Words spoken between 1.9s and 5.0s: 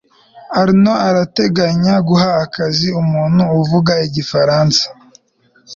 guha akazi umuntu uvuga igifaransa